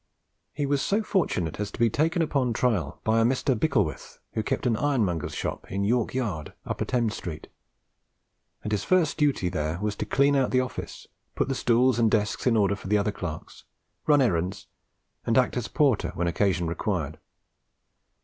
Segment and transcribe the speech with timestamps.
[0.51, 3.53] He was so fortunate as to be taken upon trial by a Mr.
[3.53, 7.45] Bicklewith, who kept an ironmonger's shop in York Yard, Upper Thames Street;
[8.63, 12.09] and his first duty there was to clean out the office, put the stools and
[12.09, 13.63] desks in order for the other clerks,
[14.07, 14.65] run errands,
[15.23, 17.19] and act as porter when occasion required.